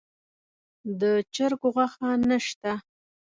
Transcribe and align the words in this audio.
د 0.99 1.01
چرګ 1.35 1.61
غوښه 1.73 2.09
نه 2.27 2.37
شته. 2.45 2.73